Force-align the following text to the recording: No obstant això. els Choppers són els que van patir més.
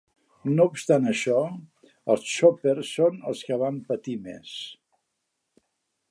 No 0.51 0.63
obstant 0.75 1.03
això. 1.09 1.41
els 2.13 2.23
Choppers 2.35 2.93
són 2.99 3.19
els 3.33 3.43
que 3.49 3.59
van 3.65 3.77
patir 3.91 4.19
més. 4.29 4.55